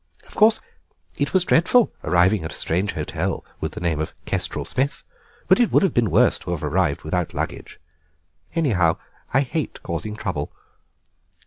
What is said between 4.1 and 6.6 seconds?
Kestrel Smith, but it would have been worse to